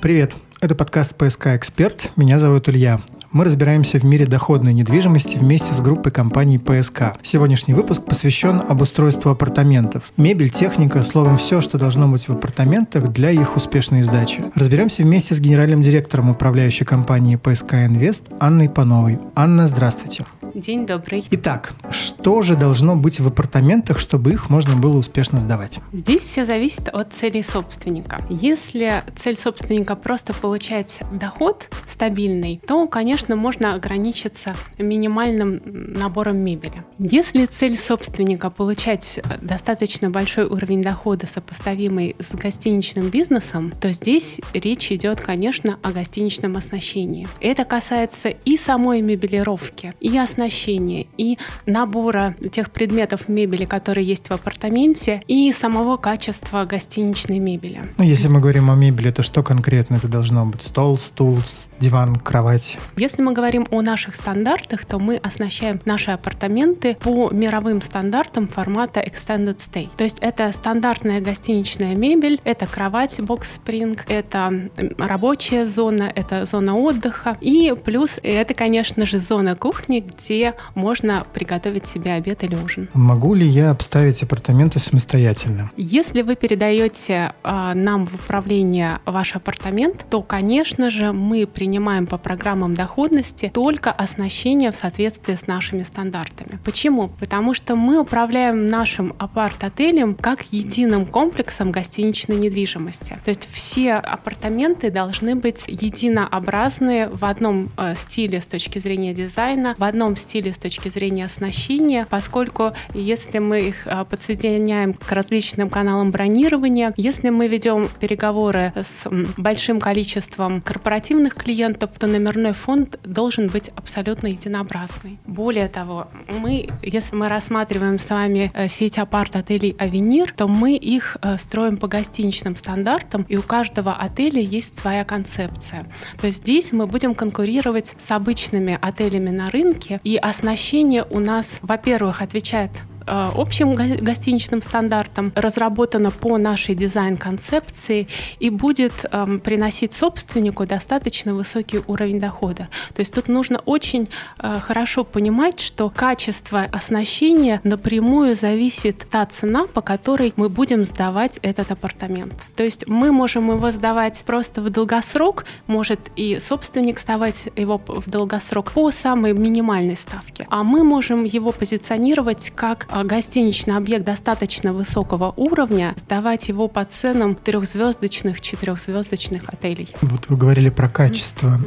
[0.00, 2.12] Привет, это подкаст «ПСК Эксперт».
[2.14, 3.00] Меня зовут Илья.
[3.32, 7.16] Мы разбираемся в мире доходной недвижимости вместе с группой компаний ПСК.
[7.22, 10.12] Сегодняшний выпуск посвящен обустройству апартаментов.
[10.16, 14.44] Мебель, техника, словом, все, что должно быть в апартаментах для их успешной сдачи.
[14.54, 19.18] Разберемся вместе с генеральным директором управляющей компании ПСК Инвест Анной Пановой.
[19.34, 20.24] Анна, здравствуйте.
[20.58, 21.24] День добрый.
[21.30, 25.78] Итак, что же должно быть в апартаментах, чтобы их можно было успешно сдавать?
[25.92, 28.20] Здесь все зависит от цели собственника.
[28.28, 36.84] Если цель собственника просто получать доход стабильный, то, конечно, можно ограничиться минимальным набором мебели.
[36.98, 44.90] Если цель собственника получать достаточно большой уровень дохода, сопоставимый с гостиничным бизнесом, то здесь речь
[44.90, 47.28] идет, конечно, о гостиничном оснащении.
[47.40, 54.28] Это касается и самой мебелировки, и оснащения оснащения и набора тех предметов мебели, которые есть
[54.28, 57.82] в апартаменте, и самого качества гостиничной мебели.
[57.98, 60.62] Ну, если мы говорим о мебели, то что конкретно это должно быть?
[60.62, 61.38] Стол, стул,
[61.80, 62.78] диван, кровать?
[62.96, 69.00] Если мы говорим о наших стандартах, то мы оснащаем наши апартаменты по мировым стандартам формата
[69.00, 69.88] Extended Stay.
[69.96, 76.76] То есть это стандартная гостиничная мебель, это кровать Box Spring, это рабочая зона, это зона
[76.76, 82.54] отдыха, и плюс это, конечно же, зона кухни, где где можно приготовить себе обед или
[82.54, 82.88] ужин.
[82.92, 85.70] Могу ли я обставить апартаменты самостоятельно?
[85.76, 92.18] Если вы передаете э, нам в управление ваш апартамент, то, конечно же, мы принимаем по
[92.18, 96.58] программам доходности только оснащение в соответствии с нашими стандартами.
[96.62, 97.08] Почему?
[97.20, 103.18] Потому что мы управляем нашим апарт-отелем как единым комплексом гостиничной недвижимости.
[103.24, 109.74] То есть все апартаменты должны быть единообразные в одном э, стиле с точки зрения дизайна,
[109.78, 115.70] в одном стиле с точки зрения оснащения, поскольку если мы их а, подсоединяем к различным
[115.70, 123.48] каналам бронирования, если мы ведем переговоры с большим количеством корпоративных клиентов, то номерной фонд должен
[123.48, 125.18] быть абсолютно единообразный.
[125.26, 131.16] Более того, мы, если мы рассматриваем с вами э, сеть апарт-отелей «Авенир», то мы их
[131.22, 135.86] э, строим по гостиничным стандартам, и у каждого отеля есть своя концепция.
[136.20, 141.58] То есть здесь мы будем конкурировать с обычными отелями на рынке, и оснащение у нас,
[141.60, 142.70] во-первых, отвечает
[143.08, 148.08] общим гостиничным стандартам, разработана по нашей дизайн-концепции
[148.38, 152.68] и будет эм, приносить собственнику достаточно высокий уровень дохода.
[152.94, 154.08] То есть тут нужно очень
[154.38, 161.38] э, хорошо понимать, что качество оснащения напрямую зависит та цена, по которой мы будем сдавать
[161.42, 162.34] этот апартамент.
[162.56, 168.08] То есть мы можем его сдавать просто в долгосрок, может и собственник сдавать его в
[168.08, 174.72] долгосрок по самой минимальной ставке, а мы можем его позиционировать как э, гостиничный объект достаточно
[174.72, 179.94] высокого уровня, сдавать его по ценам трехзвездочных, четырехзвездочных отелей.
[180.02, 181.60] Вот вы говорили про качество.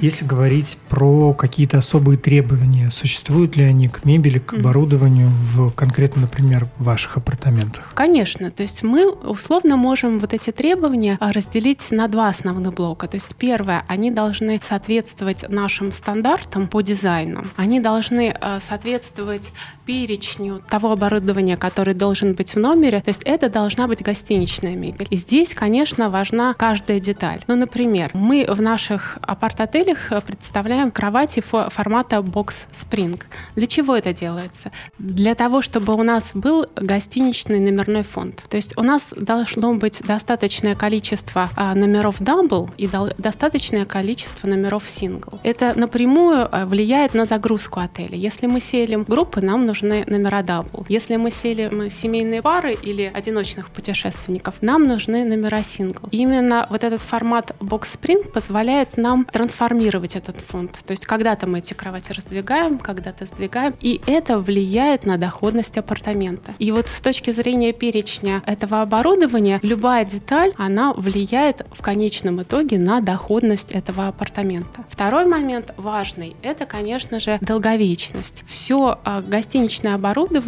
[0.00, 6.22] Если говорить про какие-то особые требования, существуют ли они к мебели, к оборудованию в конкретно,
[6.22, 7.92] например, ваших апартаментах?
[7.94, 8.50] Конечно.
[8.50, 13.06] То есть мы условно можем вот эти требования а, разделить на два основных блока.
[13.08, 17.44] То есть первое, они должны соответствовать нашим стандартам по дизайну.
[17.56, 19.52] Они должны а, соответствовать
[19.86, 23.00] перечню того оборудования, который должен быть в номере.
[23.00, 25.06] То есть это должна быть гостиничная мебель.
[25.10, 27.42] И здесь, конечно, важна каждая деталь.
[27.46, 33.22] Ну, например, мы в наших апарт-отелях представляем кровати формата Box Spring.
[33.56, 34.70] Для чего это делается?
[34.98, 38.42] Для того, чтобы у нас был гостиничный номерной фонд.
[38.48, 42.88] То есть у нас должно быть достаточное количество а, номеров Double и
[43.18, 45.38] достаточное количество номеров Single.
[45.42, 48.16] Это напрямую а, влияет на загрузку отеля.
[48.16, 50.84] Если мы селим группы, нам нужны номера Double.
[50.88, 56.08] Если мы селим семейные пары или одиночных путешественников, нам нужны номера Single.
[56.10, 60.72] именно вот этот формат Box Spring позволяет нам трансформировать этот фонд.
[60.84, 66.52] То есть когда-то мы эти кровати раздвигаем, когда-то сдвигаем, и это влияет на доходность апартамента.
[66.58, 72.78] И вот с точки зрения перечня этого оборудования, любая деталь, она влияет в конечном итоге
[72.78, 74.84] на доходность этого апартамента.
[74.88, 78.42] Второй момент важный, это, конечно же, долговечность.
[78.48, 80.39] Все а, гостиничное оборудование,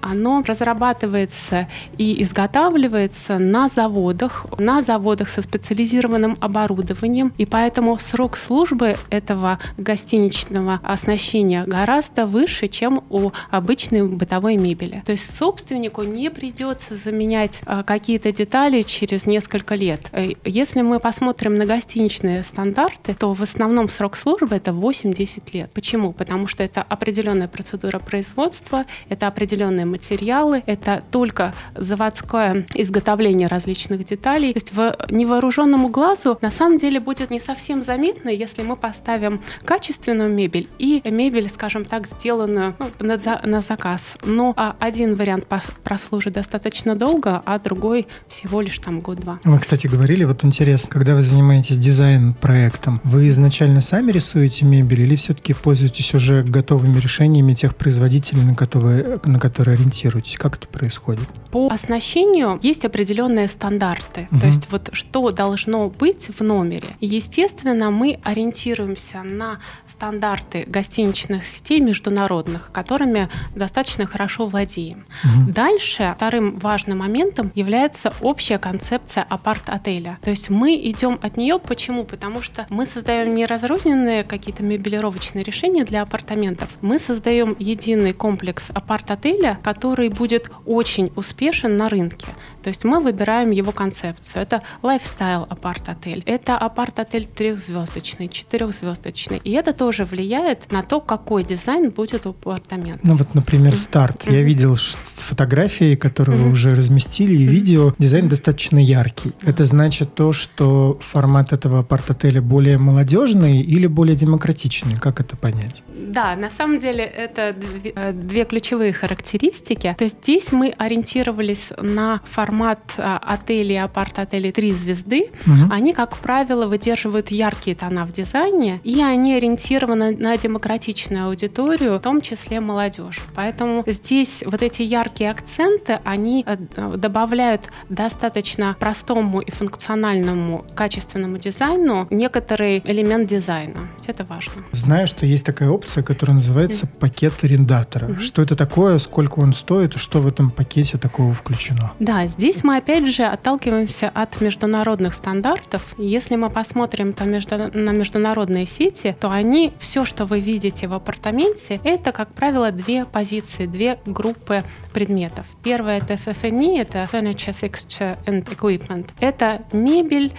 [0.00, 8.96] оно разрабатывается и изготавливается на заводах, на заводах со специализированным оборудованием, и поэтому срок службы
[9.10, 15.02] этого гостиничного оснащения гораздо выше, чем у обычной бытовой мебели.
[15.06, 20.08] То есть собственнику не придется заменять а, какие-то детали через несколько лет.
[20.12, 25.70] Э, если мы посмотрим на гостиничные стандарты, то в основном срок службы это 8-10 лет.
[25.72, 26.12] Почему?
[26.12, 34.52] Потому что это определенная процедура производства, это определенные материалы, это только заводское изготовление различных деталей.
[34.52, 39.40] То есть в невооруженному глазу на самом деле будет не совсем заметно, если мы поставим
[39.64, 44.16] качественную мебель и мебель, скажем так, сделанную ну, на, на заказ.
[44.24, 45.46] Но а, один вариант
[45.82, 49.40] прослужит достаточно долго, а другой всего лишь там год-два.
[49.44, 55.16] Вы, кстати, говорили, вот интересно, когда вы занимаетесь дизайн-проектом, вы изначально сами рисуете мебель или
[55.16, 60.36] все-таки пользуетесь уже готовыми решениями тех производителей, на которые, на которые ориентируетесь?
[60.36, 61.28] Как это происходит?
[61.50, 64.28] По оснащению есть определенные стандарты.
[64.30, 64.40] Угу.
[64.40, 66.88] То есть вот что должно быть в номере.
[67.00, 75.06] Естественно, мы ориентируемся на стандарты гостиничных сетей международных, которыми достаточно хорошо владеем.
[75.24, 75.52] Угу.
[75.52, 80.18] Дальше вторым важным моментом является общая концепция апарт-отеля.
[80.22, 81.58] То есть мы идем от нее.
[81.58, 82.04] Почему?
[82.04, 86.68] Потому что мы создаем не разрозненные какие-то мебелировочные решения для апартаментов.
[86.80, 88.70] Мы создаем единый комплекс
[89.10, 92.26] апарт-отеля, который будет очень успешен на рынке.
[92.62, 94.42] То есть мы выбираем его концепцию.
[94.42, 96.22] Это лайфстайл апарт-отель.
[96.26, 99.40] Это апарт-отель трехзвездочный, четырехзвездочный.
[99.42, 103.00] И это тоже влияет на то, какой дизайн будет у апартамента.
[103.02, 104.26] Ну вот, например, старт.
[104.26, 104.32] Mm-hmm.
[104.32, 104.76] Я видел
[105.16, 106.44] фотографии, которые mm-hmm.
[106.44, 107.94] вы уже разместили, и видео.
[107.98, 109.30] Дизайн достаточно яркий.
[109.30, 109.50] Mm-hmm.
[109.50, 114.96] Это значит то, что формат этого апарт-отеля более молодежный или более демократичный?
[114.96, 115.82] Как это понять?
[116.08, 119.94] Да, на самом деле это две, э, две ключевые характеристики.
[119.98, 125.30] То есть здесь мы ориентировались на формат э, отелей, апарт-отелей три звезды.
[125.46, 125.72] Угу.
[125.72, 132.00] Они, как правило, выдерживают яркие тона в дизайне, и они ориентированы на демократичную аудиторию, в
[132.00, 133.20] том числе молодежь.
[133.34, 136.56] Поэтому здесь вот эти яркие акценты, они э,
[136.96, 143.88] добавляют достаточно простому и функциональному качественному дизайну некоторый элемент дизайна.
[144.08, 144.64] Это важно.
[144.72, 148.06] Знаю, что есть такая опция, которая называется пакет арендатора.
[148.06, 148.20] Угу.
[148.20, 151.92] Что это такое, сколько он стоит что в этом пакете такого включено?
[152.00, 155.94] Да, здесь мы опять же отталкиваемся от международных стандартов.
[155.98, 160.94] Если мы посмотрим там между, на международные сети, то они, все, что вы видите в
[160.94, 165.46] апартаменте, это, как правило, две позиции, две группы предметов.
[165.62, 169.08] Первое это FFNE, это Furniture, Fixture and Equipment.
[169.20, 170.32] Это мебель,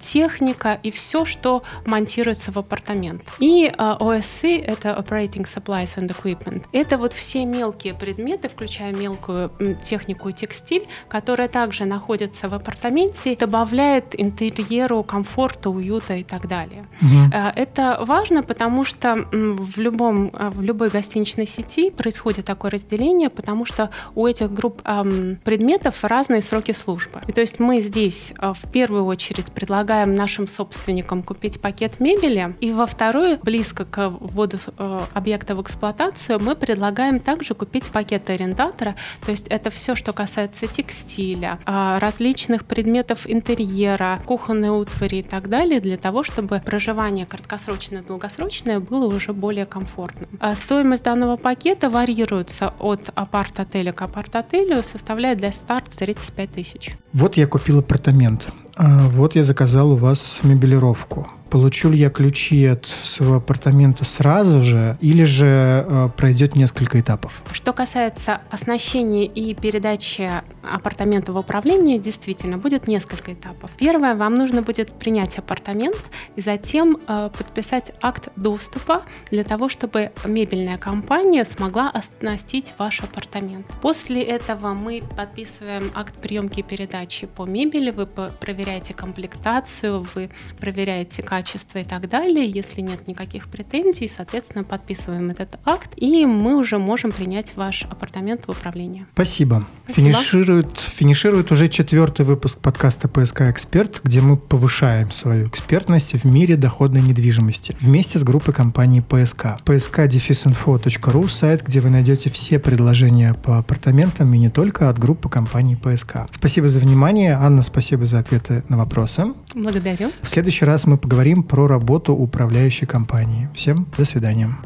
[0.00, 3.22] техника и все, что монтируется в апартамент.
[3.38, 6.64] И OSC а,— это Operating Supplies and Equipment.
[6.72, 9.50] Это вот все мелкие предметы, включая мелкую
[9.82, 16.86] технику и текстиль, которые также находятся в апартаменте, добавляет интерьеру комфорта, уюта и так далее.
[17.02, 17.32] Угу.
[17.56, 23.90] Это важно, потому что в, любом, в любой гостиничной сети происходит такое разделение, потому что
[24.14, 27.20] у этих групп эм, предметов разные сроки службы.
[27.26, 32.72] И то есть мы здесь в первую очередь предлагаем нашим собственникам купить пакет мебели, и
[32.72, 38.94] во вторую, близко к вводу э, объекта в эксплуатацию, мы предлагаем также купить пакет арендатора,
[39.26, 45.50] то есть это все, что касается текстиля, э, различных предметов интерьера, кухонной утвари и так
[45.50, 50.30] далее, для того, чтобы проживание краткосрочное и долгосрочное было уже более комфортным.
[50.40, 56.96] А стоимость данного пакета варьируется от апарт-отеля к апарт-отелю, составляет для старта 35 тысяч.
[57.12, 58.48] Вот я купил апартамент.
[58.80, 61.26] А, вот я заказал у вас мебелировку.
[61.50, 65.46] Получу ли я ключи от своего апартамента сразу же или же
[65.88, 67.42] э, пройдет несколько этапов?
[67.52, 70.30] Что касается оснащения и передачи
[70.62, 73.70] апартамента в управление, действительно, будет несколько этапов.
[73.78, 75.96] Первое, вам нужно будет принять апартамент
[76.36, 83.66] и затем э, подписать акт доступа для того, чтобы мебельная компания смогла оснастить ваш апартамент.
[83.80, 91.22] После этого мы подписываем акт приемки и передачи по мебели, вы проверяете комплектацию, вы проверяете
[91.22, 92.50] качество качество и так далее.
[92.50, 98.48] Если нет никаких претензий, соответственно, подписываем этот акт, и мы уже можем принять ваш апартамент
[98.48, 99.06] в управление.
[99.12, 99.64] Спасибо.
[99.84, 100.08] Спасибо.
[100.08, 106.56] Финиширует, финиширует уже четвертый выпуск подкаста «ПСК Эксперт», где мы повышаем свою экспертность в мире
[106.56, 109.60] доходной недвижимости вместе с группой компании ПСК.
[109.64, 115.76] psk-info.ru– сайт, где вы найдете все предложения по апартаментам и не только от группы компании
[115.76, 116.26] ПСК.
[116.32, 117.34] Спасибо за внимание.
[117.34, 119.26] Анна, спасибо за ответы на вопросы.
[119.58, 120.12] Благодарю.
[120.22, 123.48] В следующий раз мы поговорим про работу управляющей компании.
[123.54, 124.56] Всем до свидания.